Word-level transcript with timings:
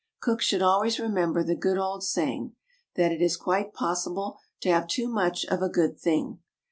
Cooks 0.19 0.45
should 0.45 0.63
always 0.63 0.97
remember 0.97 1.43
the 1.43 1.55
good 1.55 1.77
old 1.77 2.03
saying 2.03 2.55
that 2.95 3.11
it 3.11 3.21
is 3.21 3.37
quite 3.37 3.71
possible 3.75 4.39
to 4.61 4.69
have 4.71 4.87
too 4.87 5.07
much 5.07 5.45
of 5.45 5.61
a 5.61 5.69
good 5.69 5.99
thing. 5.99 6.39